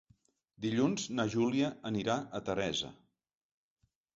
Dilluns 0.65 1.03
na 1.19 1.25
Júlia 1.35 1.69
anirà 1.91 2.15
a 2.41 2.45
Teresa. 2.51 2.93